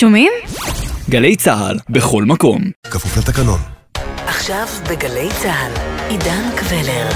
[0.00, 0.32] שומעים?
[1.10, 2.62] גלי צה"ל, בכל מקום.
[2.90, 3.58] כפוף לתקנון.
[4.26, 5.72] עכשיו בגלי צה"ל,
[6.08, 7.08] עידן קבלר.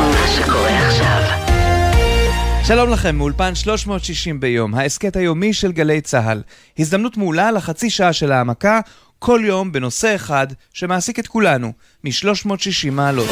[0.00, 1.22] מה שקורה עכשיו.
[2.64, 6.42] שלום לכם, מאולפן 360 ביום, ההסכת היומי של גלי צה"ל.
[6.78, 8.80] הזדמנות מעולה לחצי שעה של העמקה,
[9.18, 11.72] כל יום בנושא אחד שמעסיק את כולנו,
[12.04, 13.28] מ-360 מעלות.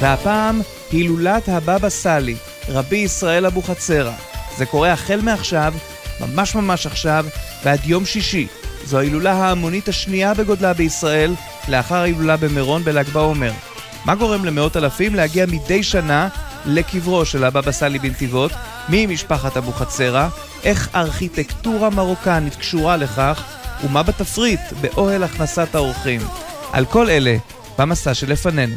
[0.00, 2.36] והפעם, הילולת הבבא סאלי,
[2.68, 4.12] רבי ישראל אבוחצירא.
[4.56, 5.74] זה קורה החל מעכשיו,
[6.20, 7.26] ממש ממש עכשיו,
[7.64, 8.46] ועד יום שישי.
[8.84, 11.34] זו ההילולה ההמונית השנייה בגודלה בישראל,
[11.68, 13.52] לאחר ההילולה במירון בל"ג בעומר.
[14.04, 16.28] מה גורם למאות אלפים להגיע מדי שנה
[16.66, 18.52] לקברו של הבבא סאלי בנתיבות,
[18.88, 20.28] ממשפחת אבוחצירא,
[20.64, 23.42] איך ארכיטקטורה מרוקנית קשורה לכך,
[23.84, 26.20] ומה בתפריט באוהל הכנסת האורחים.
[26.72, 27.36] על כל אלה,
[27.78, 28.74] במסע שלפנינו.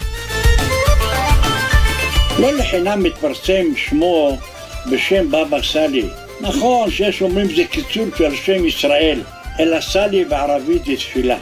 [2.40, 4.38] לא לחינם מתפרסם שמו
[4.92, 6.06] בשם בבא סאלי.
[6.42, 9.22] נכון שיש אומרים זה קיצור של שם ישראל,
[9.60, 11.38] אלא סאלי בערבית זה תפילה.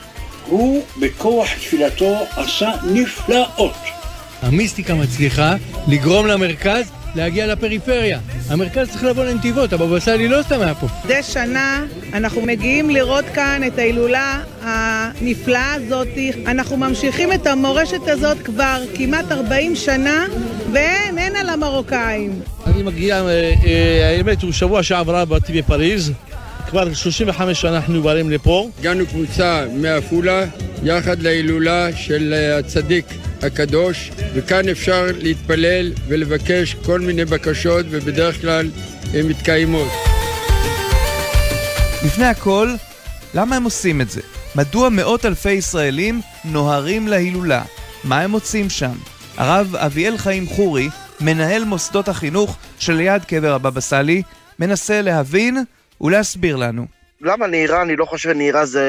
[0.46, 3.76] הוא בכוח תפילתו עשה נפלאות.
[4.42, 5.56] המיסטיקה מצליחה
[5.88, 8.20] לגרום למרכז להגיע לפריפריה.
[8.50, 10.88] המרכז צריך לבוא לנתיבות, הבבא סאלי לא סתם היה פה.
[11.06, 16.08] מדי שנה אנחנו מגיעים לראות כאן את ההילולה הנפלאה הזאת.
[16.48, 20.26] אנחנו ממשיכים את המורשת הזאת כבר כמעט 40 שנה,
[20.74, 22.42] ואין, אין על המרוקאים.
[22.68, 26.12] אני מגיע, אה, אה, האמת הוא שבוע שעברה באתי בפריז.
[26.70, 28.70] כבר 35 שנה אנחנו באים לפה.
[28.80, 30.46] הגענו קבוצה מעפולה
[30.84, 33.06] יחד להילולה של אה, הצדיק
[33.44, 38.70] הקדוש, וכאן אפשר להתפלל ולבקש כל מיני בקשות, ובדרך כלל
[39.14, 39.92] הן מתקיימות.
[42.06, 42.70] לפני הכל,
[43.34, 44.22] למה הם עושים את זה?
[44.56, 47.64] מדוע מאות אלפי ישראלים נוהרים להילולה?
[48.04, 48.94] מה הם מוצאים שם?
[49.38, 50.90] הרב אביאל חיים חורי,
[51.22, 54.22] מנהל מוסדות החינוך שליד קבר הבבא סאלי,
[54.60, 55.58] מנסה להבין
[56.02, 56.86] ולהסביר לנו.
[57.22, 57.82] למה נהירה?
[57.82, 58.86] אני לא חושב שנהירה זה...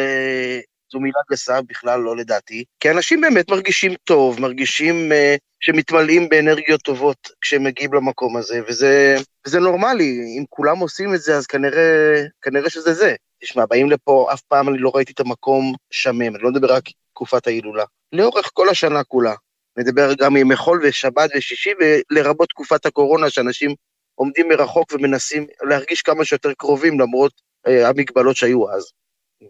[0.93, 2.65] זו מילה גסה בכלל, לא לדעתי.
[2.81, 9.17] כי אנשים באמת מרגישים טוב, מרגישים uh, שמתמלאים באנרגיות טובות כשהם מגיעים למקום הזה, וזה,
[9.47, 10.37] וזה נורמלי.
[10.39, 13.15] אם כולם עושים את זה, אז כנראה, כנראה שזה זה.
[13.43, 16.85] תשמע, באים לפה, אף פעם אני לא ראיתי את המקום שמם, אני לא מדבר רק
[17.15, 17.85] תקופת ההילולה.
[18.13, 19.35] לאורך כל השנה כולה.
[19.79, 21.71] מדבר גם ימי חול ושבת ושישי,
[22.11, 23.75] ולרבות תקופת הקורונה, שאנשים
[24.15, 27.33] עומדים מרחוק ומנסים להרגיש כמה שיותר קרובים, למרות
[27.67, 28.93] אה, המגבלות שהיו אז.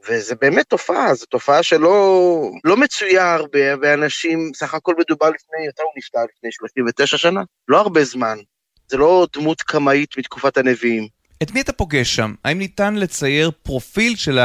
[0.09, 5.83] וזה באמת תופעה, זו תופעה שלא לא מצויה הרבה, ואנשים, סך הכל מדובר לפני, יותר
[5.83, 8.39] הוא נפטר לפני 39 שנה, לא הרבה זמן.
[8.89, 11.09] זה לא דמות קמאית מתקופת הנביאים.
[11.43, 12.35] את מי אתה פוגש שם?
[12.45, 14.39] האם ניתן לצייר פרופיל של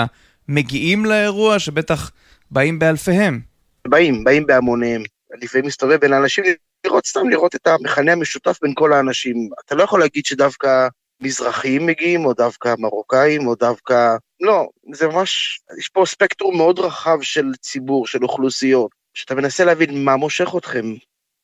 [0.49, 2.11] המגיעים לאירוע שבטח
[2.51, 3.39] באים באלפיהם?
[3.87, 5.03] באים, באים בהמוניהם.
[5.41, 6.43] לפעמים מסתובב בין האנשים
[6.85, 9.49] לראות סתם, לראות את המכנה המשותף בין כל האנשים.
[9.65, 10.87] אתה לא יכול להגיד שדווקא
[11.21, 14.15] מזרחיים מגיעים, או דווקא מרוקאים, או דווקא...
[14.39, 15.59] לא, זה ממש...
[15.79, 20.85] יש פה ספקטרום מאוד רחב של ציבור, של אוכלוסיות, שאתה מנסה להבין מה מושך אתכם,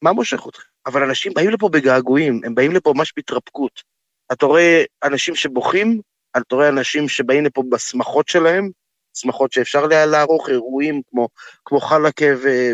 [0.02, 0.64] מה מושך אתכם.
[0.86, 3.84] אבל אנשים באים לפה בגעגועים, הם באים לפה ממש בהתרפקות.
[4.32, 6.02] אתה רואה אנשים שבוכים,
[6.38, 8.70] אתה רואה אנשים שבאים לפה בשמחות שלהם,
[9.14, 11.28] שמחות שאפשר לערוך אירועים כמו,
[11.66, 12.26] כמו חלקה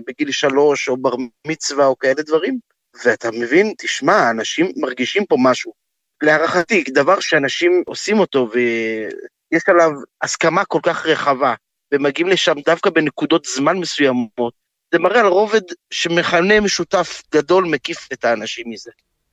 [0.07, 1.15] בגיל שלוש, או בר
[1.47, 2.59] מצווה, או כאלה דברים,
[3.05, 5.78] ואתה מבין, תשמע, אנשים מרגישים פה משהו.
[6.23, 9.89] להערכתי, דבר שאנשים עושים אותו ויש עליו
[10.21, 11.53] הסכמה כל כך רחבה,
[11.93, 14.53] ומגיעים לשם דווקא בנקודות זמן מסוימות,
[14.93, 18.91] זה מראה על רובד שמכנה משותף גדול מקיף את האנשים מזה.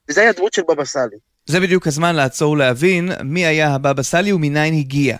[0.08, 1.16] וזה היה הדמות של בבא סאלי.
[1.46, 5.16] זה בדיוק הזמן לעצור להבין מי היה הבבא סאלי ומניין הגיע.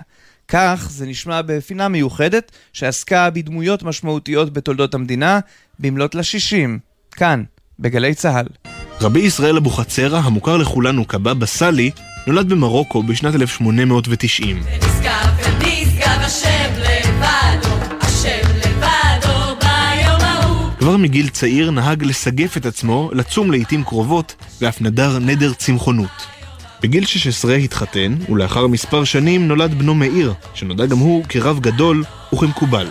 [0.48, 5.40] כך זה נשמע בפינה מיוחדת שעסקה בדמויות משמעותיות בתולדות המדינה
[5.78, 6.78] במלאת לשישים,
[7.10, 7.42] כאן,
[7.78, 8.75] בגלי צה"ל.
[9.00, 11.90] רבי ישראל אבוחצירא, המוכר לכולנו כבבא סאלי,
[12.26, 14.62] נולד במרוקו בשנת 1890.
[20.78, 26.26] כבר מגיל צעיר נהג לסגף את עצמו, לצום לעיתים קרובות, ואף נדר נדר צמחונות.
[26.82, 32.04] בגיל 16 התחתן, ולאחר מספר שנים נולד בנו מאיר, שנודע גם הוא כרב גדול
[32.34, 32.86] וכמקובל.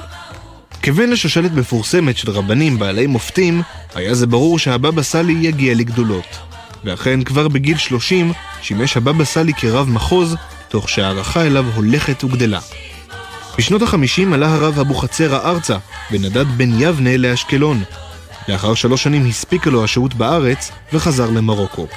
[0.85, 3.61] כבן לשושלת מפורסמת של רבנים בעלי מופתים,
[3.95, 6.37] היה זה ברור שהבבא סאלי יגיע לגדולות.
[6.83, 10.35] ואכן כבר בגיל 30 שימש הבבא סאלי כרב מחוז,
[10.69, 12.59] תוך שהערכה אליו הולכת וגדלה.
[13.57, 15.77] בשנות החמישים עלה הרב אבוחצירא ארצה,
[16.11, 17.83] ונדד בין יבנה לאשקלון.
[18.47, 21.87] לאחר שלוש שנים הספיקה לו השהות בארץ, וחזר למרוקו.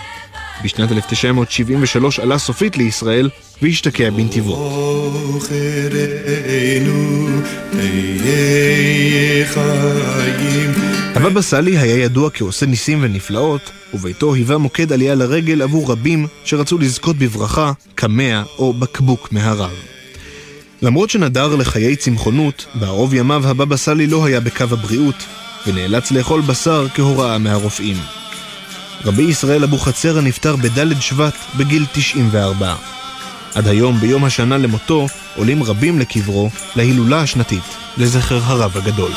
[0.64, 3.30] בשנת 1973 עלה סופית לישראל
[3.62, 4.58] והשתקע בנתיבות.
[11.14, 16.78] הבבא סאלי היה ידוע כעושה ניסים ונפלאות, וביתו היווה מוקד עלייה לרגל עבור רבים שרצו
[16.78, 19.74] לזכות בברכה, קמע או בקבוק מהרב.
[20.82, 25.24] למרות שנדר לחיי צמחונות, בערוב ימיו הבבא סאלי לא היה בקו הבריאות,
[25.66, 27.96] ונאלץ לאכול בשר כהוראה מהרופאים.
[29.06, 32.74] רבי ישראל אבוחצירא נפטר בד' שבט בגיל 94.
[33.56, 35.06] עד היום, ביום השנה למותו,
[35.36, 37.62] עולים רבים לקברו להילולה השנתית,
[37.98, 39.10] לזכר הרב הגדול.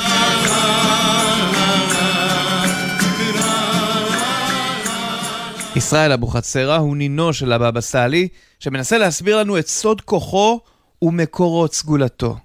[5.76, 8.28] ישראל אבוחצירא הוא נינו של הבבא סאלי,
[8.60, 10.60] שמנסה להסביר לנו את סוד כוחו
[11.02, 12.36] ומקורות סגולתו.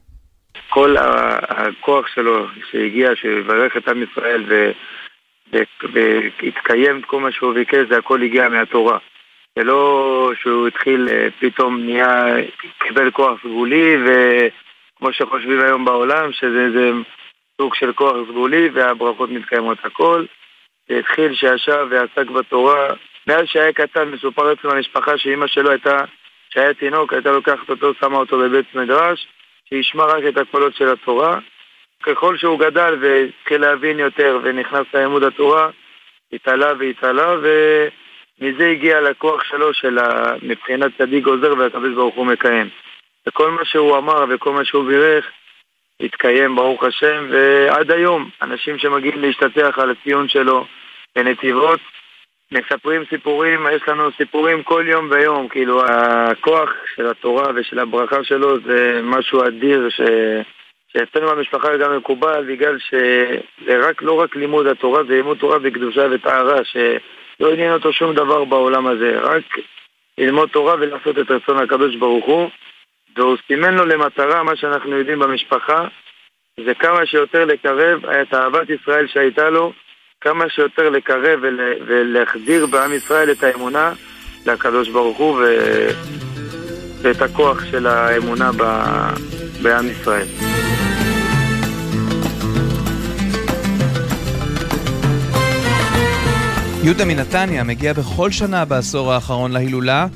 [0.69, 0.97] כל
[1.49, 4.45] הכוח שלו שהגיע, שברך את עם ישראל
[5.53, 8.99] והתקיים כל מה שהוא ביקש, זה הכל הגיע מהתורה.
[9.59, 12.25] זה לא שהוא התחיל, אה, פתאום נהיה,
[12.79, 16.91] קיבל כוח סגולי, וכמו שחושבים היום בעולם, שזה איזה
[17.61, 20.25] סוג של כוח סגולי והברכות מתקיימות הכל.
[20.89, 22.89] זה התחיל שישב ועסק בתורה.
[23.27, 26.05] מאז שהיה קטן מסופר אצל המשפחה שאימא שלו הייתה,
[26.51, 29.29] כשהיה תינוק, הייתה לוקחת אותו, שמה אותו בבית מדרש,
[29.69, 31.39] שישמע רק את הקולות של התורה.
[32.07, 35.69] ככל שהוא גדל והתחיל להבין יותר ונכנס ללימוד התורה,
[36.33, 39.99] התעלה והתעלה, ומזה הגיע לכוח שלו של
[40.43, 42.69] מבחינת צדיק גוזר והקדוש ברוך הוא מקיים.
[43.29, 45.25] וכל מה שהוא אמר וכל מה שהוא בירך,
[46.01, 50.67] התקיים ברוך השם, ועד היום אנשים שמגיעים להשתטח על הציון שלו
[51.17, 51.81] בנתיבות,
[52.53, 58.61] מספרים סיפורים, יש לנו סיפורים כל יום ויום, כאילו הכוח של התורה ושל הברכה שלו
[58.61, 60.01] זה משהו אדיר ש...
[60.97, 66.07] שאצלנו במשפחה גם מקובל בגלל שזה רק, לא רק לימוד התורה, זה לימוד תורה וקדושה
[66.11, 69.45] וטהרה, שלא עניין אותו שום דבר בעולם הזה, רק
[70.19, 72.51] ללמוד תורה ולעשות את רצון הקדוש ברוך הוא,
[73.17, 75.87] והוא סימן לו למטרה, מה שאנחנו יודעים במשפחה,
[76.65, 79.73] זה כמה שיותר לקרב את אהבת ישראל שהייתה לו
[80.21, 83.93] כמה שיותר לקרב ול, ולהחדיר בעם ישראל את האמונה
[84.47, 85.45] לקדוש ברוך הוא ו,
[87.03, 88.63] ואת הכוח של האמונה ב,
[89.67, 90.27] בעם ישראל.
[96.83, 100.07] יהודה מנתניה מגיע בכל שנה בעשור האחרון להילולה,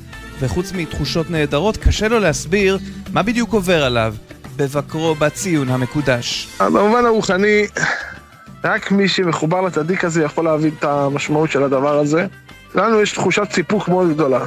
[0.41, 2.79] וחוץ מתחושות נהדרות, קשה לו להסביר
[3.13, 4.15] מה בדיוק עובר עליו
[4.57, 6.49] בבקרו בציון המקודש.
[6.61, 7.67] במובן הרוחני,
[8.65, 12.27] רק מי שמחובר לצדיק הזה יכול להבין את המשמעות של הדבר הזה.
[12.75, 14.41] לנו יש תחושת סיפוק מאוד גדולה.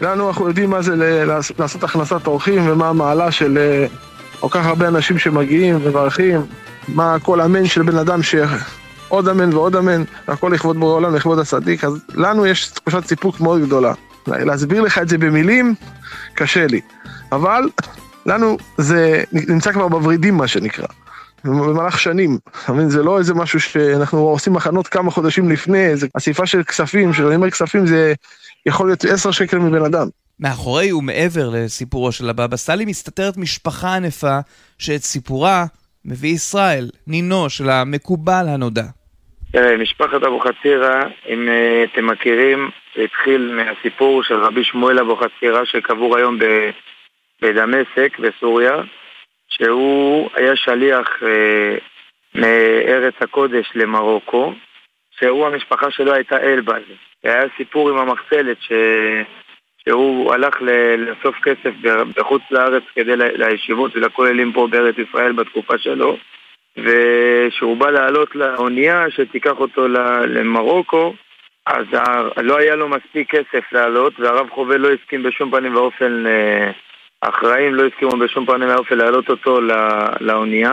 [0.00, 1.24] לנו אנחנו יודעים מה זה
[1.58, 3.86] לעשות הכנסת אורחים ומה המעלה של אה,
[4.40, 6.40] כל כך הרבה אנשים שמגיעים ומברכים,
[6.88, 11.38] מה כל אמן של בן אדם שעוד אמן ועוד אמן, והכל לכבוד בורא עולם, לכבוד
[11.38, 13.92] הצדיק, אז לנו יש תחושת סיפוק מאוד גדולה.
[14.26, 15.74] להסביר לך את זה במילים,
[16.34, 16.80] קשה לי.
[17.32, 17.68] אבל
[18.26, 20.86] לנו זה נמצא כבר בוורידים, מה שנקרא.
[21.44, 22.38] במהלך שנים.
[22.64, 26.62] אתה מבין, זה לא איזה משהו שאנחנו עושים מחנות כמה חודשים לפני, זה אסיפה של
[26.62, 28.14] כספים, שאני אומר כספים זה
[28.66, 30.08] יכול להיות עשר שקל מבן אדם.
[30.40, 34.38] מאחורי ומעבר לסיפורו של הבבא סאלי מסתתרת משפחה ענפה
[34.78, 35.64] שאת סיפורה
[36.04, 38.86] מביא ישראל, נינו של המקובל הנודע.
[39.52, 42.70] תראה, משפחת אבוחצירא, אם אה, אתם מכירים,
[43.04, 46.38] התחיל מהסיפור של רבי שמואל אבוחצירא שקבור היום
[47.42, 48.82] בדמשק בסוריה.
[49.48, 51.76] שהוא היה שליח אה,
[52.34, 54.52] מארץ הקודש למרוקו,
[55.18, 56.82] שהוא, המשפחה שלו הייתה אלבז.
[57.24, 58.72] היה סיפור עם המחצלת ש...
[59.88, 61.70] שהוא הלך לאסוף כסף
[62.16, 66.16] בחוץ לארץ כדי לישיבות ולכוללים פה בארץ ישראל בתקופה שלו
[66.76, 69.88] וכשהוא בא לעלות לאונייה שתיקח אותו
[70.28, 71.14] למרוקו
[71.66, 71.86] אז
[72.42, 76.70] לא היה לו מספיק כסף לעלות והרב חובל לא הסכים בשום פנים ואופן אה,
[77.22, 79.60] האחראים לא הסכימו בשום פנים ואופן להעלות אותו
[80.20, 80.72] לאונייה,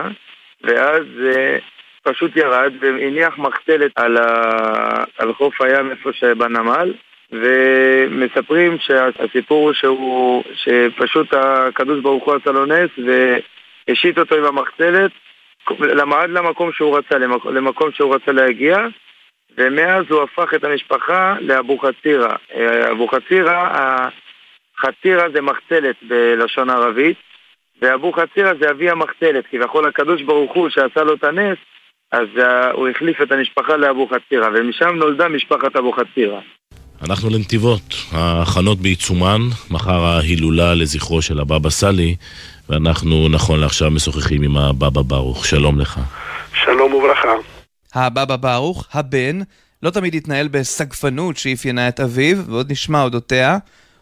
[0.64, 1.62] ואז uh,
[2.02, 5.04] פשוט ירד והניח מחתלת על, ה...
[5.18, 6.94] על חוף הים איפה שבנמל,
[7.34, 12.90] ומספרים שהסיפור הוא שהוא, שפשוט הקדוש ברוך הוא עשה לו נס
[13.88, 15.10] והשית אותו עם המחתלת
[16.12, 18.78] עד למקום שהוא רצה, למקום שהוא רצה להגיע,
[19.58, 22.34] ומאז הוא הפך את המשפחה לאבוחצירא.
[22.54, 23.68] אה, אבוחצירא,
[24.78, 27.16] חצירה זה מחצלת בלשון ערבית,
[27.82, 31.58] ואבו חצירה זה אבי המחצלת, כביכול הקדוש ברוך הוא שעשה לו את הנס,
[32.12, 36.40] אז uh, הוא החליף את המשפחה לאבו חצירה, ומשם נולדה משפחת אבו חצירה.
[37.04, 42.16] אנחנו לנתיבות, ההכנות בעיצומן, מחר ההילולה לזכרו של הבבא סאלי,
[42.68, 45.46] ואנחנו נכון לעכשיו משוחחים עם הבבא ברוך.
[45.46, 46.00] שלום לך.
[46.64, 47.28] שלום וברכה.
[47.94, 49.40] הבבא ברוך, הבן,
[49.82, 53.58] לא תמיד התנהל בסגפנות שאפיינה את אביו, ועוד נשמע אודותיה.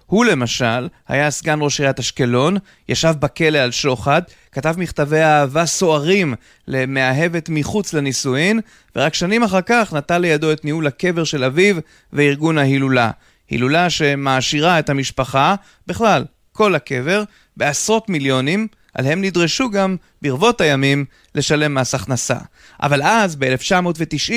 [0.06, 2.56] הוא למשל היה סגן ראש עיריית אשקלון,
[2.88, 6.34] ישב בכלא על שוחד, כתב מכתבי אהבה סוערים
[6.68, 8.60] למאהבת מחוץ לנישואין,
[8.96, 11.76] ורק שנים אחר כך נטל לידו את ניהול הקבר של אביו
[12.12, 13.10] וארגון ההילולה.
[13.50, 15.54] הילולה שמעשירה את המשפחה,
[15.86, 17.22] בכלל, כל הקבר,
[17.56, 21.04] בעשרות מיליונים, עליהם נדרשו גם, ברבות הימים,
[21.34, 22.36] לשלם מס הכנסה.
[22.82, 24.32] אבל אז, ב-1990,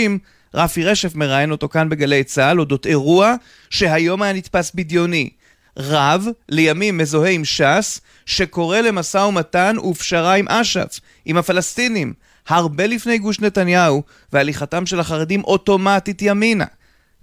[0.54, 3.36] רפי רשף מראיין אותו כאן בגלי צה"ל אודות אירוע
[3.70, 5.30] שהיום היה נתפס בדיוני.
[5.78, 12.14] רב, לימים מזוהה עם ש"ס, שקורא למשא ומתן ופשרה עם אש"ף, עם הפלסטינים,
[12.48, 14.04] הרבה לפני גוש נתניהו
[14.34, 16.66] והליכתם של החרדים אוטומטית ימינה.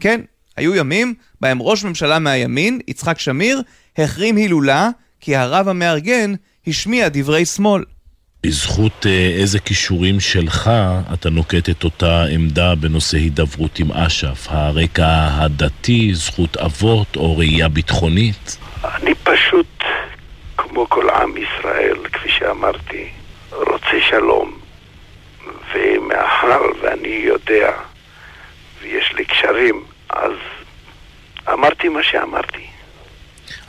[0.00, 0.20] כן,
[0.56, 3.62] היו ימים בהם ראש ממשלה מהימין, יצחק שמיר,
[3.98, 4.90] החרים הילולה
[5.20, 6.34] כי הרב המארגן
[6.66, 7.84] השמיע דברי שמאל.
[8.46, 10.70] בזכות אה, איזה כישורים שלך
[11.14, 14.46] אתה נוקט את אותה עמדה בנושא הידברות עם אש"ף?
[14.48, 18.56] הרקע הדתי, זכות אבות או ראייה ביטחונית?
[18.84, 19.84] אני פשוט,
[20.56, 23.08] כמו כל עם ישראל, כפי שאמרתי,
[23.50, 24.58] רוצה שלום.
[25.74, 27.72] ומאחר ואני יודע,
[28.82, 30.32] ויש לי קשרים, אז
[31.52, 32.66] אמרתי מה שאמרתי.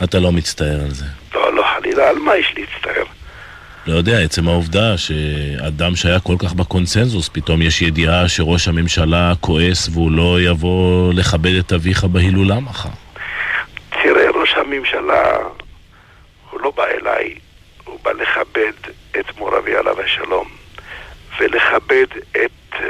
[0.03, 1.05] אתה לא מצטער על זה.
[1.35, 3.12] לא, לא חלילה, על מה יש להצטער?
[3.87, 9.89] לא יודע, עצם העובדה שאדם שהיה כל כך בקונצנזוס, פתאום יש ידיעה שראש הממשלה כועס
[9.93, 12.89] והוא לא יבוא לכבד את אביך בהילולה מחר.
[13.89, 15.37] תראה, ראש הממשלה,
[16.51, 17.35] הוא לא בא אליי,
[17.85, 18.71] הוא בא לכבד
[19.19, 20.47] את מור אבי עליו השלום,
[21.39, 22.83] ולכבד את uh,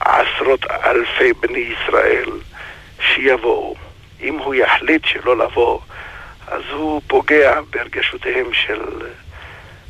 [0.00, 2.30] עשרות אלפי בני ישראל
[3.00, 3.74] שיבואו.
[4.22, 5.80] אם הוא יחליט שלא לבוא,
[6.54, 8.80] אז הוא פוגע ברגשותיהם של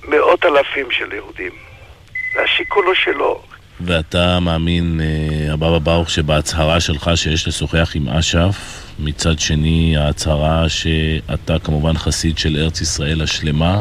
[0.09, 1.53] מאות אלפים של יהודים.
[2.37, 3.43] והשיקול הוא שלו.
[3.81, 5.01] ואתה מאמין,
[5.53, 8.57] הבבא ברוך, שבהצהרה שלך שיש לשוחח עם אש"ף,
[8.99, 13.81] מצד שני ההצהרה שאתה כמובן חסיד של ארץ ישראל השלמה,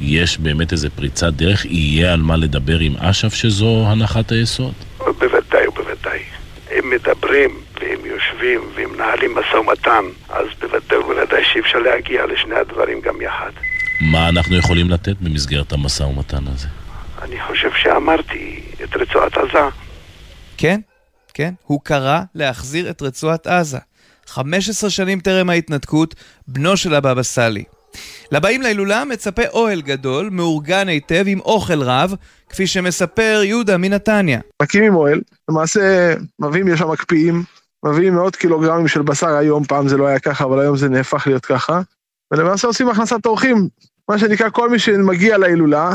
[0.00, 1.64] יש באמת איזה פריצת דרך?
[1.64, 4.72] יהיה על מה לדבר עם אש"ף שזו הנחת היסוד?
[4.98, 6.20] בוודאי ובוודאי.
[6.70, 7.50] הם מדברים
[7.80, 10.98] והם יושבים והם מנהלים משא ומתן, אז בוודאי
[11.38, 13.50] ובוודאי שאי אפשר להגיע לשני הדברים גם יחד.
[14.00, 16.68] מה אנחנו יכולים לתת במסגרת המשא ומתן הזה?
[17.22, 19.58] אני חושב שאמרתי את רצועת עזה.
[20.56, 20.80] כן,
[21.34, 23.78] כן, הוא קרא להחזיר את רצועת עזה.
[24.26, 26.14] 15 שנים טרם ההתנתקות,
[26.48, 27.64] בנו של הבבא סאלי.
[28.32, 32.14] לבאים להילולה מצפה אוהל גדול, מאורגן היטב עם אוכל רב,
[32.48, 34.40] כפי שמספר יהודה מנתניה.
[34.62, 37.42] מקימים אוהל, למעשה מביאים, יש שם מקפיאים,
[37.84, 41.26] מביאים מאות קילוגרמים של בשר היום, פעם זה לא היה ככה, אבל היום זה נהפך
[41.26, 41.80] להיות ככה,
[42.30, 43.68] ולמעשה עושים הכנסת אורחים,
[44.08, 45.90] מה שנקרא כל מי שמגיע להילולה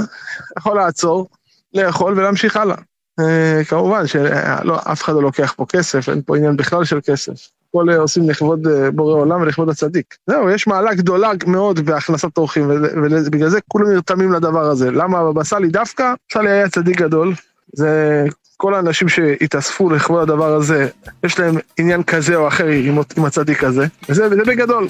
[0.60, 1.30] יכול לעצור,
[1.74, 2.76] לאכול ולהמשיך הלאה.
[3.22, 7.50] Uh, כמובן שאף אחד לא לוקח פה כסף, אין פה עניין בכלל של כסף.
[7.70, 10.16] הכל עושים לכבוד בורא עולם ולכבוד הצדיק.
[10.28, 14.92] זהו, יש מעלה גדולה מאוד בהכנסת אורחים, ובגלל זה כולם נרתמים לדבר הזה.
[14.92, 16.14] למה בסלי דווקא?
[16.34, 17.34] סלי היה צדיק גדול,
[17.74, 18.24] זה
[18.58, 20.88] כל האנשים שהתאספו לכבוד הדבר הזה,
[21.24, 24.88] יש להם עניין כזה או אחר עם, עם הצדיק הזה, וזה, וזה בגדול.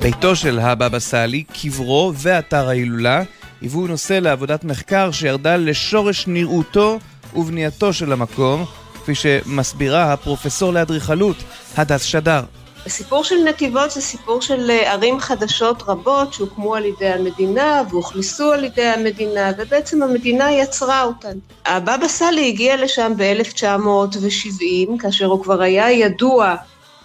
[0.00, 3.22] ביתו של הבבא סאלי, קברו ואתר ההילולה
[3.60, 6.98] היוו נושא לעבודת מחקר שירדה לשורש נראותו
[7.34, 11.36] ובנייתו של המקום, כפי שמסבירה הפרופסור לאדריכלות,
[11.76, 12.42] הדס שדר.
[12.86, 18.64] הסיפור של נתיבות זה סיפור של ערים חדשות רבות שהוקמו על ידי המדינה והוכנסו על
[18.64, 21.38] ידי המדינה, ובעצם המדינה יצרה אותן.
[21.66, 26.54] הבבא סאלי הגיע לשם ב-1970, כאשר הוא כבר היה ידוע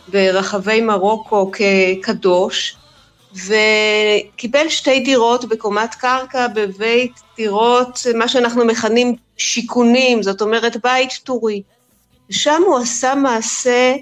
[0.08, 2.76] ברחבי מרוקו כקדוש,
[3.34, 11.62] וקיבל שתי דירות בקומת קרקע בבית דירות, מה שאנחנו מכנים שיכונים, זאת אומרת בית טורי.
[12.30, 13.96] ושם הוא עשה מעשה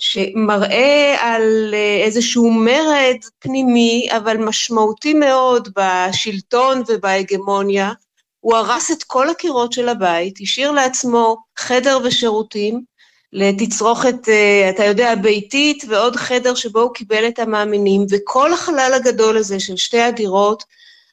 [0.00, 7.92] שמראה על איזשהו מרד פנימי, אבל משמעותי מאוד בשלטון ובהגמוניה.
[8.40, 12.82] הוא הרס את כל הקירות של הבית, השאיר לעצמו חדר ושירותים,
[13.32, 14.28] לתצרוכת,
[14.70, 19.76] אתה יודע, ביתית, ועוד חדר שבו הוא קיבל את המאמינים, וכל החלל הגדול הזה של
[19.76, 20.64] שתי הדירות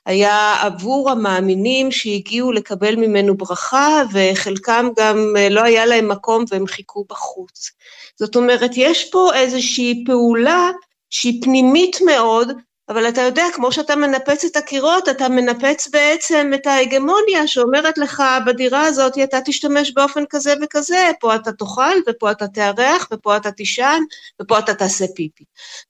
[0.08, 7.06] היה עבור המאמינים שהגיעו לקבל ממנו ברכה, וחלקם גם לא היה להם מקום והם חיכו
[7.10, 7.72] בחוץ.
[8.20, 10.70] זאת אומרת, יש פה איזושהי פעולה
[11.10, 12.52] שהיא פנימית מאוד,
[12.90, 18.24] אבל אתה יודע, כמו שאתה מנפץ את הקירות, אתה מנפץ בעצם את ההגמוניה שאומרת לך,
[18.46, 23.52] בדירה הזאת אתה תשתמש באופן כזה וכזה, פה אתה תאכל, ופה אתה תארח, ופה אתה
[23.52, 24.02] תישן,
[24.42, 25.44] ופה אתה תעשה פיפי.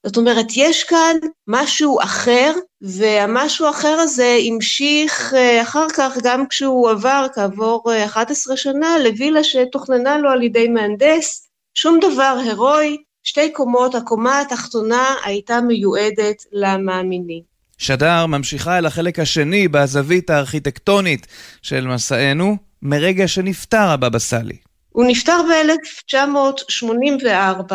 [0.06, 6.90] זאת אומרת, יש כאן משהו אחר, והמשהו האחר הזה המשיך אה, אחר כך, גם כשהוא
[6.90, 12.96] עבר כעבור 11 אה, שנה, לווילה שתוכננה לו על ידי מהנדס, שום דבר הירואי,
[13.28, 17.42] שתי קומות, הקומה התחתונה הייתה מיועדת למאמינים.
[17.78, 21.26] שדר ממשיכה אל החלק השני בזווית הארכיטקטונית
[21.62, 24.56] של מסענו, מרגע שנפטר הבבא סאלי.
[24.88, 27.74] הוא נפטר ב-1984,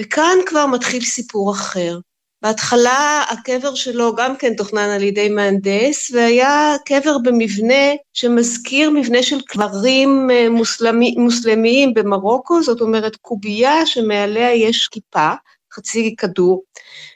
[0.00, 1.98] וכאן כבר מתחיל סיפור אחר.
[2.44, 9.40] בהתחלה הקבר שלו גם כן תוכנן על ידי מהנדס, והיה קבר במבנה שמזכיר מבנה של
[9.40, 15.30] קברים אה, מוסלמי, מוסלמיים במרוקו, זאת אומרת קובייה שמעליה יש כיפה,
[15.72, 16.62] חצי כדור,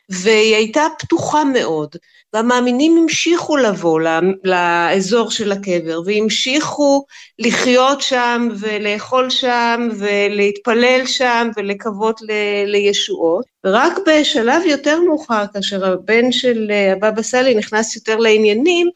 [0.08, 1.96] והיא הייתה פתוחה מאוד.
[2.32, 4.00] והמאמינים המשיכו לבוא
[4.44, 7.04] לאזור של הקבר, והמשיכו
[7.38, 12.20] לחיות שם ולאכול שם ולהתפלל שם ולקוות
[12.66, 13.44] לישועות.
[13.66, 18.88] ורק בשלב יותר מאוחר, כאשר הבן של הבבא סאלי נכנס יותר לעניינים,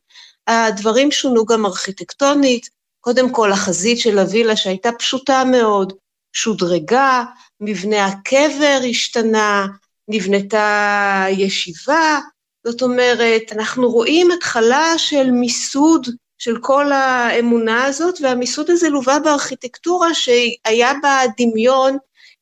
[0.47, 2.69] הדברים שונו גם ארכיטקטונית.
[3.01, 5.93] קודם כל החזית של הווילה שהייתה פשוטה מאוד,
[6.33, 7.25] שודרגה,
[7.61, 9.67] מבנה הקבר השתנה,
[10.13, 12.21] נבנתה ישיבה,
[12.67, 16.07] זאת אומרת, אנחנו רואים התחלה של מיסוד
[16.39, 21.97] של כל האמונה הזאת, והמיסוד הזה לווה בארכיטקטורה שהיה בה דמיון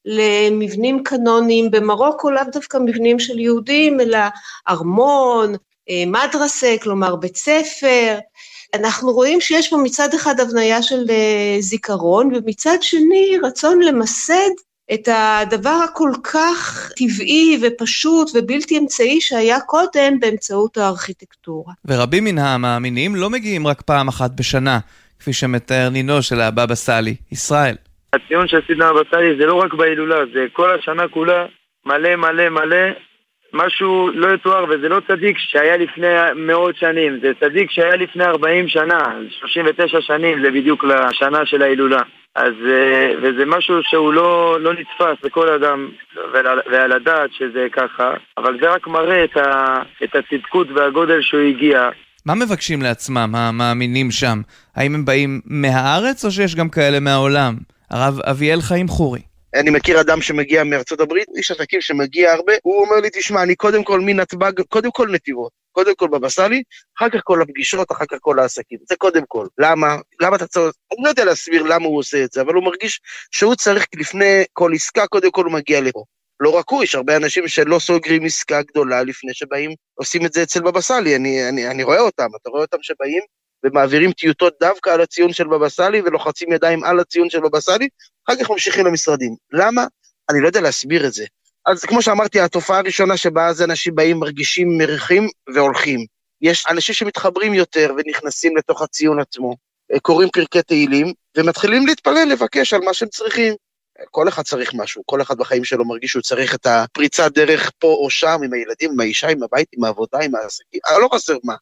[0.04, 4.18] למבנים קנוניים במרוקו, לאו דווקא מבנים של יהודים, אלא
[4.68, 5.54] ארמון,
[5.90, 8.18] אה, מדרסה, כלומר בית ספר.
[8.74, 14.50] אנחנו רואים שיש פה מצד אחד הבניה של אה, זיכרון, ומצד שני רצון למסד
[14.94, 21.72] את הדבר הכל כך טבעי ופשוט ובלתי אמצעי שהיה קודם באמצעות הארכיטקטורה.
[21.84, 24.78] ורבים מן המאמינים לא מגיעים רק פעם אחת בשנה,
[25.20, 27.74] כפי שמתאר נינו של הבבא סאלי, ישראל.
[28.12, 31.44] הציון סידנה הבבא סאלי זה לא רק בהילולה, זה כל השנה כולה
[31.86, 32.76] מלא מלא מלא
[33.52, 38.68] משהו לא יתואר, וזה לא צדיק שהיה לפני מאות שנים, זה צדיק שהיה לפני 40
[38.68, 39.00] שנה,
[39.40, 42.02] 39 שנים זה בדיוק לשנה של ההילולה.
[42.34, 45.88] אז, אה, וזה משהו שהוא לא, לא נתפס לכל אדם
[46.32, 51.40] ועל, ועל הדעת שזה ככה, אבל זה רק מראה את, ה, את הצדקות והגודל שהוא
[51.40, 51.88] הגיע.
[52.26, 54.40] מה מבקשים לעצמם המאמינים שם?
[54.76, 57.54] האם הם באים מהארץ או שיש גם כאלה מהעולם?
[57.90, 59.29] הרב אביאל חיים חורי.
[59.54, 63.56] אני מכיר אדם שמגיע מארצות הברית, איש עסקים שמגיע הרבה, הוא אומר לי, תשמע, אני
[63.56, 66.62] קודם כל מנתב"ג, קודם כל נתיבות, קודם כל בבא סאלי,
[66.98, 68.78] אחר כך כל הפגישות, אחר כך כל העסקים.
[68.88, 69.46] זה קודם כל.
[69.58, 69.96] למה?
[70.20, 70.74] למה אתה צריך...
[70.92, 74.44] אני לא יודע להסביר למה הוא עושה את זה, אבל הוא מרגיש שהוא צריך לפני
[74.52, 76.04] כל עסקה, קודם כל הוא מגיע לפה.
[76.40, 80.42] לא רק הוא, יש הרבה אנשים שלא סוגרים עסקה גדולה לפני שבאים, עושים את זה
[80.42, 83.22] אצל בבא סאלי, אני, אני, אני רואה אותם, אתה רואה אותם שבאים
[83.64, 87.88] ומעבירים טיוטות דווקא על הציון של בבא סאלי ולוחצים ידיים על הציון של בבא סאלי,
[88.28, 89.36] אחר כך ממשיכים למשרדים.
[89.52, 89.86] למה?
[90.30, 91.24] אני לא יודע להסביר את זה.
[91.66, 96.06] אז כמו שאמרתי, התופעה הראשונה שבה אז אנשים באים, מרגישים מריחים והולכים.
[96.42, 99.56] יש אנשים שמתחברים יותר ונכנסים לתוך הציון עצמו,
[100.02, 103.54] קוראים פרקי תהילים, ומתחילים להתפלל, לבקש על מה שהם צריכים.
[104.10, 107.86] כל אחד צריך משהו, כל אחד בחיים שלו מרגיש שהוא צריך את הפריצת דרך פה
[107.86, 111.54] או שם, עם הילדים, עם האישה, עם הבית, עם העבודה, עם העסקים, לא חסר מה.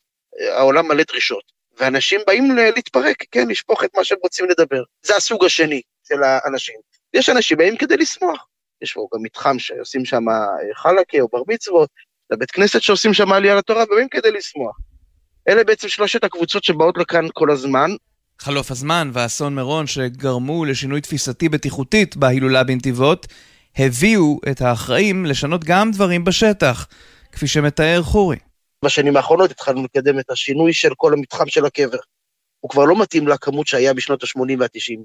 [0.56, 1.57] העולם מלא דרישות.
[1.80, 4.82] ואנשים באים להתפרק, כן, לשפוך את מה שהם רוצים לדבר.
[5.02, 6.74] זה הסוג השני של האנשים.
[7.14, 8.46] יש אנשים באים כדי לשמוח.
[8.82, 11.88] יש פה גם מתחם שעושים שם אה, חלקה או בר מצוות,
[12.30, 14.76] לבית כנסת שעושים שם עלייה לתורה, ובאים כדי לשמוח.
[15.48, 17.90] אלה בעצם שלושת הקבוצות שבאות לכאן כל הזמן.
[18.38, 23.26] חלוף הזמן ואסון מירון שגרמו לשינוי תפיסתי בטיחותית בהילולה בנתיבות,
[23.76, 26.86] הביאו את האחראים לשנות גם דברים בשטח,
[27.32, 28.36] כפי שמתאר חורי.
[28.84, 31.98] בשנים האחרונות התחלנו לקדם את השינוי של כל המתחם של הקבר.
[32.60, 35.00] הוא כבר לא מתאים לכמות שהיה בשנות ה-80 וה-90.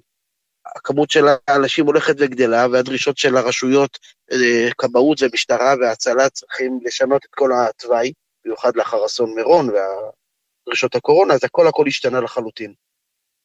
[0.75, 3.99] הכמות של האנשים הולכת וגדלה, והדרישות של הרשויות,
[4.31, 8.13] אה, כבאות ומשטרה והצלה צריכים לשנות את כל התוואי,
[8.45, 12.73] במיוחד לאחר אסון מירון והדרישות הקורונה, אז הכל הכל השתנה לחלוטין.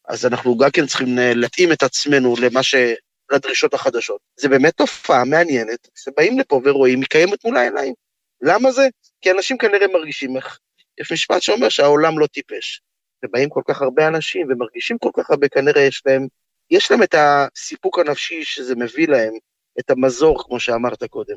[0.08, 2.74] אז אנחנו גם כן צריכים אה, להתאים את עצמנו למה ש...
[3.32, 4.20] לדרישות החדשות.
[4.40, 7.94] זה באמת תופעה מעניינת, שבאים לפה ורואים, היא קיימת מול העיניים.
[8.40, 8.88] למה זה?
[9.20, 10.59] כי אנשים כנראה מרגישים איך...
[11.00, 12.81] יש משפט שאומר שהעולם לא טיפש.
[13.24, 16.26] ובאים כל כך הרבה אנשים ומרגישים כל כך הרבה, כנראה יש להם,
[16.70, 19.33] יש להם את הסיפוק הנפשי שזה מביא להם,
[19.81, 21.37] את המזור, כמו שאמרת קודם.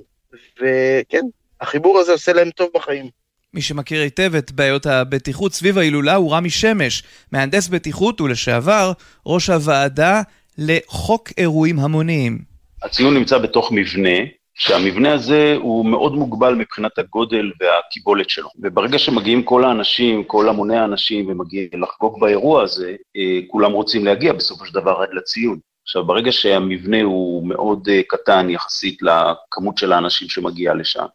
[0.60, 1.22] וכן,
[1.62, 3.10] החיבור הזה עושה להם טוב בחיים.
[3.54, 8.91] מי שמכיר היטב את בעיות הבטיחות סביב ההילולה הוא רמי שמש, מהנדס בטיחות ולשעבר
[9.26, 10.22] ראש הוועדה
[10.58, 12.39] לחוק אירועים המוניים.
[12.84, 14.20] הציון נמצא בתוך מבנה
[14.56, 18.50] שהמבנה הזה הוא מאוד מוגבל מבחינת הגודל והקיבולת שלו.
[18.60, 24.34] וברגע שמגיעים כל האנשים, כל המוני האנשים, ומגיעים לחגוג באירוע הזה, אה, כולם רוצים להגיע
[24.34, 25.60] בסופו של דבר עד לציון.
[25.84, 31.06] עכשיו, ברגע שהמבנה הוא מאוד אה, קטן יחסית לכמות של האנשים שמגיעה לשם,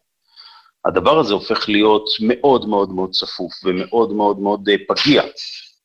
[0.85, 5.23] הדבר הזה הופך להיות מאוד מאוד מאוד צפוף ומאוד מאוד מאוד אה, פגיע.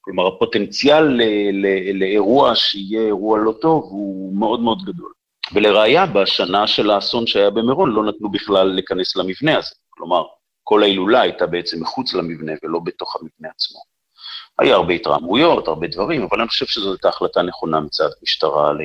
[0.00, 1.20] כלומר, הפוטנציאל
[1.94, 5.12] לאירוע שיהיה אירוע לא טוב הוא מאוד מאוד גדול.
[5.54, 9.74] ולראיה, בשנה של האסון שהיה במירון לא נתנו בכלל להיכנס למבנה הזה.
[9.90, 10.22] כלומר,
[10.64, 13.78] כל ההילולה הייתה בעצם מחוץ למבנה ולא בתוך המבנה עצמו.
[14.58, 18.78] היה הרבה התרעמויות, הרבה דברים, אבל אני חושב שזו הייתה החלטה נכונה מצד משטרה ל...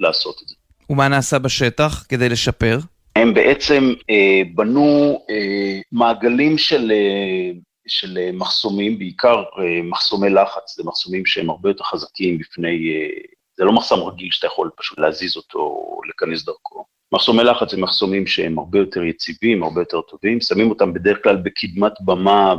[0.00, 0.54] לעשות את זה.
[0.90, 2.78] ומה נעשה בשטח כדי לשפר?
[3.16, 10.76] הם בעצם אה, בנו אה, מעגלים של, אה, של אה, מחסומים, בעיקר אה, מחסומי לחץ,
[10.76, 13.20] זה מחסומים שהם הרבה יותר חזקים בפני אה,
[13.64, 16.84] זה לא מחסם רגיל שאתה יכול פשוט להזיז אותו או לכנס דרכו.
[17.12, 21.36] מחסומי לחץ זה מחסומים שהם הרבה יותר יציבים, הרבה יותר טובים, שמים אותם בדרך כלל
[21.36, 22.54] בקדמת במה,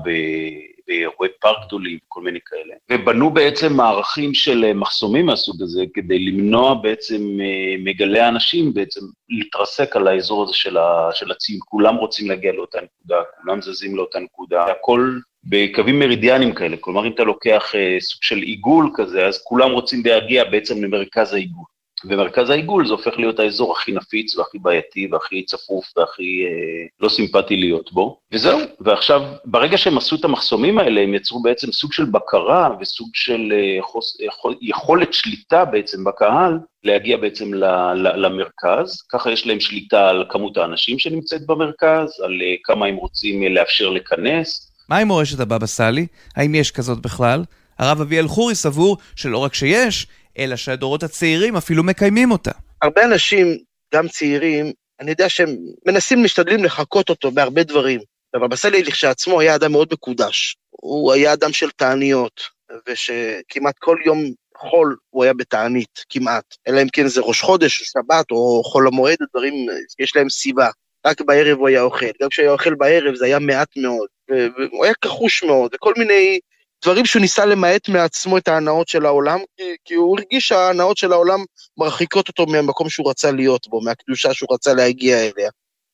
[0.88, 2.74] באירועי פארק גדולים, כל מיני כאלה.
[2.92, 9.96] ובנו בעצם מערכים של מחסומים מהסוג הזה, כדי למנוע בעצם אה, מגלי האנשים בעצם להתרסק
[9.96, 11.60] על האזור הזה של, ה, של הצים.
[11.60, 17.12] כולם רוצים להגיע לאותה נקודה, כולם זזים לאותה נקודה, הכל בקווים מרידיאנים כאלה, כלומר אם
[17.12, 21.66] אתה לוקח אה, סוג של עיגול כזה, אז כולם רוצים להגיע בעצם למרכז העיגול.
[22.06, 27.10] ומרכז העיגול זה הופך להיות האזור הכי נפיץ והכי בעייתי והכי צפוף והכי אה, לא
[27.10, 28.60] סימפטי להיות בו, וזהו.
[28.80, 33.54] ועכשיו, ברגע שהם עשו את המחסומים האלה, הם יצרו בעצם סוג של בקרה וסוג של
[33.54, 39.60] אה, חוס, יכול, יכולת שליטה בעצם בקהל, להגיע בעצם ל, ל, למרכז, ככה יש להם
[39.60, 45.04] שליטה על כמות האנשים שנמצאת במרכז, על אה, כמה הם רוצים אה, לאפשר לכנס, מהי
[45.04, 46.08] מורשת הבבא סאלי?
[46.36, 47.44] האם יש כזאת בכלל?
[47.80, 52.52] הרב אביאל חורי סבור שלא רק שיש, אלא שהדורות הצעירים אפילו מקיימים אותה.
[52.82, 53.58] הרבה אנשים,
[53.94, 55.56] גם צעירים, אני יודע שהם
[55.88, 58.00] מנסים, משתדלים לחקות אותו בהרבה דברים.
[58.34, 60.56] הבבא סאלי לכשעצמו היה אדם מאוד מקודש.
[60.72, 62.42] הוא היה אדם של תעניות,
[62.90, 64.24] ושכמעט כל יום
[64.58, 66.56] חול הוא היה בתענית, כמעט.
[66.68, 69.54] אלא אם כן זה ראש חודש, שבת או חול המועד, דברים,
[70.00, 70.70] יש להם סיבה.
[71.08, 72.06] רק בערב הוא היה אוכל.
[72.22, 74.08] גם כשהיה אוכל בערב זה היה מעט מאוד.
[74.30, 76.40] והוא היה כחוש מאוד, וכל מיני
[76.84, 81.12] דברים שהוא ניסה למעט מעצמו את ההנאות של העולם, כי, כי הוא הרגיש שההנאות של
[81.12, 81.40] העולם
[81.78, 85.50] מרחיקות אותו מהמקום שהוא רצה להיות בו, מהקדושה שהוא רצה להגיע אליה.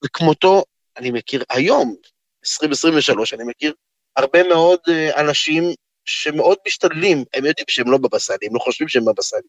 [0.06, 0.64] וכמותו,
[0.98, 1.96] אני מכיר היום,
[2.46, 3.74] 2023, אני מכיר
[4.16, 5.64] הרבה מאוד אה, אנשים
[6.06, 9.42] שמאוד משתדלים, הם יודעים שהם לא בבא סאלי, הם לא חושבים שהם בבא סאלי,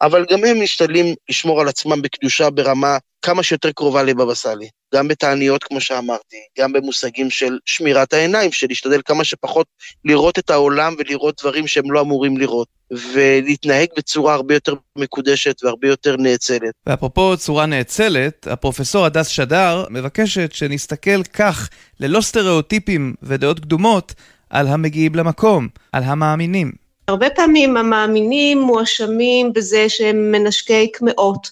[0.00, 4.68] אבל גם הם משתדלים לשמור על עצמם בקדושה ברמה כמה שיותר קרובה לבבא סאלי.
[4.94, 9.66] גם בתעניות, כמו שאמרתי, גם במושגים של שמירת העיניים, של להשתדל כמה שפחות
[10.04, 15.88] לראות את העולם ולראות דברים שהם לא אמורים לראות, ולהתנהג בצורה הרבה יותר מקודשת והרבה
[15.88, 16.74] יותר נאצלת.
[16.86, 21.68] ואפרופו צורה נאצלת, הפרופסור הדס שדר מבקשת שנסתכל כך,
[22.00, 24.14] ללא סטריאוטיפים ודעות קדומות,
[24.50, 26.72] על המגיעים למקום, על המאמינים.
[27.08, 31.50] הרבה פעמים המאמינים מואשמים בזה שהם מנשקי קמעות,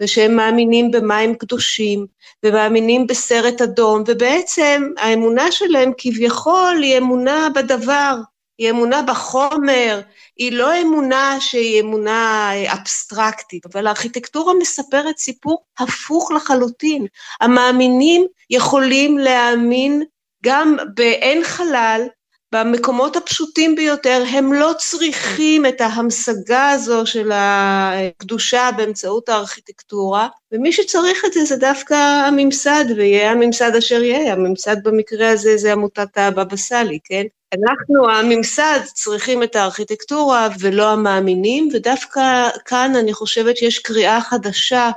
[0.00, 2.06] ושהם מאמינים במים קדושים,
[2.44, 8.16] ומאמינים בסרט אדום, ובעצם האמונה שלהם כביכול היא אמונה בדבר,
[8.58, 10.00] היא אמונה בחומר,
[10.36, 17.06] היא לא אמונה שהיא אמונה אבסטרקטית, אבל הארכיטקטורה מספרת סיפור הפוך לחלוטין.
[17.40, 20.02] המאמינים יכולים להאמין
[20.44, 22.06] גם באין חלל,
[22.54, 31.24] במקומות הפשוטים ביותר, הם לא צריכים את ההמשגה הזו של הקדושה באמצעות הארכיטקטורה, ומי שצריך
[31.24, 31.94] את זה זה דווקא
[32.28, 37.24] הממסד, ויהיה הממסד אשר יהיה, הממסד במקרה הזה זה עמותת הבבא סאלי, כן?
[37.54, 44.90] אנחנו, הממסד, צריכים את הארכיטקטורה ולא המאמינים, ודווקא כאן אני חושבת שיש קריאה חדשה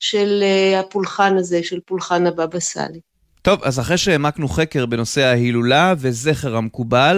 [0.00, 3.00] של אה, הפולחן הזה, של פולחן הבבא סאלי.
[3.46, 7.16] טוב, אז אחרי שהעמקנו חקר בנושא ההילולה וזכר המקובל,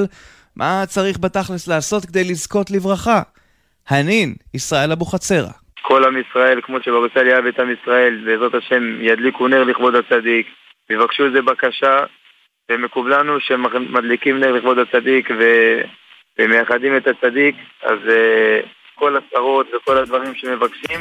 [0.56, 3.22] מה צריך בתכלס לעשות כדי לזכות לברכה?
[3.88, 5.52] הנין, ישראל אבוחצירא.
[5.82, 6.78] כל עם ישראל, כמו
[7.14, 10.46] סאלי אהב את עם ישראל, בעזרת השם ידליקו נר לכבוד הצדיק,
[10.90, 11.98] ויבקשו איזה בקשה,
[12.70, 15.42] ומקובל לנו שמדליקים נר לכבוד הצדיק ו...
[16.38, 21.00] ומייחדים את הצדיק, אז uh, כל הצרות וכל הדברים שמבקשים,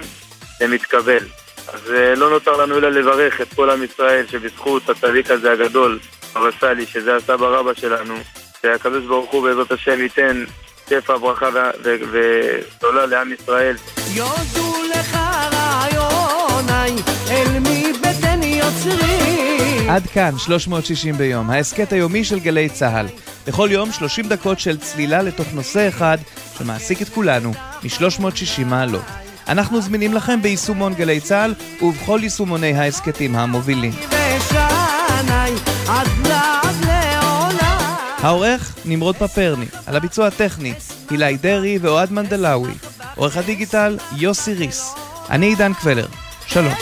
[0.59, 1.46] זה מתקבל.
[1.73, 5.99] אז אה, לא נותר לנו אלא לברך את כל עם ישראל שבזכות הצדיק הזה הגדול,
[6.35, 8.15] הרב סאלי, שזה הסבא רבא שלנו,
[8.61, 10.43] שהקדוש ברוך הוא בעזרת השם ייתן
[10.89, 11.49] שפע ברכה
[11.83, 13.75] וגדולה לעם ישראל.
[14.13, 15.17] יודו לך
[15.53, 19.89] רעיוני, אל מבטן יוצרי.
[19.89, 23.05] עד כאן 360 ביום, ההסכת היומי של גלי צה"ל.
[23.47, 26.17] בכל יום 30 דקות של צלילה לתוך נושא אחד
[26.57, 27.51] שמעסיק את כולנו
[27.83, 29.26] מ-360 מעלות.
[29.49, 33.91] אנחנו זמינים לכם ביישומון גלי צה"ל ובכל יישומוני ההסכתים המובילים.
[38.23, 40.73] העורך נמרוד פפרני, על הביצוע הטכני
[41.09, 42.71] הילי דרעי ואוהד מנדלאווי,
[43.15, 44.95] עורך הדיגיטל יוסי ריס,
[45.29, 46.07] אני עידן קבלר,
[46.47, 46.73] שלום.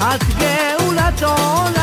[0.00, 1.77] עד גאולת עולם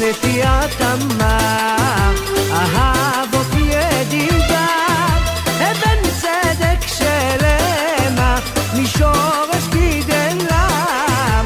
[0.00, 2.14] נטיית המר,
[2.52, 4.38] אהבות ידידיו,
[5.46, 8.38] אבן צדק שלמה,
[8.74, 11.44] משורש גידלם.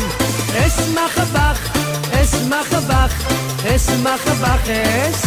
[0.56, 1.76] אשמח בך,
[2.12, 3.12] אשמח בך,
[3.66, 5.21] אשמח בך, אשמח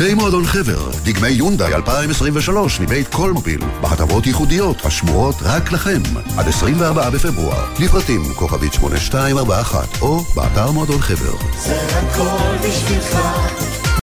[0.00, 6.02] עמיתי מועדון חבר, דגמי יונדאי 2023 מבית קולמוביל, בהטבות ייחודיות השמורות רק לכם,
[6.38, 11.36] עד 24 בפברואר, לפרטים כוכבית 8241, או באתר מועדון חבר.
[11.58, 13.16] זה הכל בשבילך